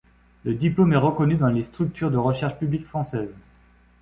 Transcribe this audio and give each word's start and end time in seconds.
Le 0.45 0.55
diplôme 0.55 0.93
est 0.93 0.97
reconnu 0.97 1.35
dans 1.35 1.49
les 1.49 1.61
structures 1.61 2.09
de 2.09 2.17
recherches 2.17 2.57
publiques 2.57 2.87
françaises. 2.87 3.35